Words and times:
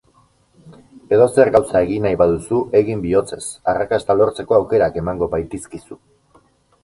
Edozer 1.17 1.49
gauza 1.55 1.81
egin 1.87 2.07
nahi 2.07 2.17
baduzu, 2.21 2.61
egin 2.79 3.03
bihotzez 3.05 3.43
arrakasta 3.73 4.15
lortzeko 4.23 4.57
aukerak 4.61 4.97
emango 5.03 5.29
baitizkizu. 5.35 5.99